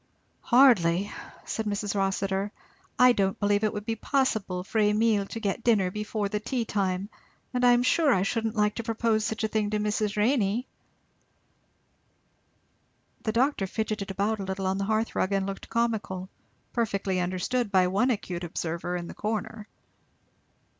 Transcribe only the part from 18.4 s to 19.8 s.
observer in the corner.